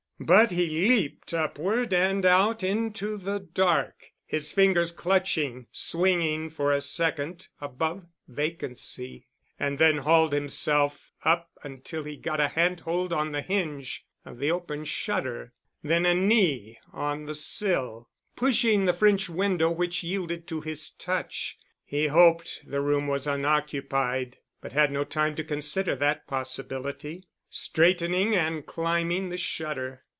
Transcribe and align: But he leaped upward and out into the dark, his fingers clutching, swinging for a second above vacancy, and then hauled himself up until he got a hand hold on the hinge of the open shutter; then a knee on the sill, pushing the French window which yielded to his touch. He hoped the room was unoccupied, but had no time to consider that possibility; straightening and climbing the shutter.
But 0.23 0.51
he 0.51 0.87
leaped 0.87 1.33
upward 1.33 1.91
and 1.95 2.23
out 2.27 2.63
into 2.63 3.17
the 3.17 3.39
dark, 3.39 4.11
his 4.23 4.51
fingers 4.51 4.91
clutching, 4.91 5.65
swinging 5.71 6.51
for 6.51 6.71
a 6.71 6.79
second 6.79 7.47
above 7.59 8.05
vacancy, 8.27 9.25
and 9.59 9.79
then 9.79 9.97
hauled 9.97 10.31
himself 10.31 11.11
up 11.25 11.49
until 11.63 12.03
he 12.03 12.17
got 12.17 12.39
a 12.39 12.49
hand 12.49 12.81
hold 12.81 13.11
on 13.11 13.31
the 13.31 13.41
hinge 13.41 14.05
of 14.23 14.37
the 14.37 14.51
open 14.51 14.85
shutter; 14.85 15.53
then 15.81 16.05
a 16.05 16.13
knee 16.13 16.77
on 16.93 17.25
the 17.25 17.33
sill, 17.33 18.07
pushing 18.35 18.85
the 18.85 18.93
French 18.93 19.27
window 19.27 19.71
which 19.71 20.03
yielded 20.03 20.45
to 20.49 20.61
his 20.61 20.91
touch. 20.91 21.57
He 21.83 22.05
hoped 22.09 22.61
the 22.63 22.79
room 22.81 23.07
was 23.07 23.25
unoccupied, 23.25 24.37
but 24.61 24.71
had 24.71 24.91
no 24.91 25.03
time 25.03 25.33
to 25.37 25.43
consider 25.43 25.95
that 25.95 26.27
possibility; 26.27 27.27
straightening 27.49 28.35
and 28.35 28.63
climbing 28.67 29.29
the 29.29 29.35
shutter. 29.37 30.03